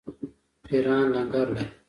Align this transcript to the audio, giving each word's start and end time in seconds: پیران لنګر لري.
پیران 0.65 1.03
لنګر 1.13 1.47
لري. 1.55 1.65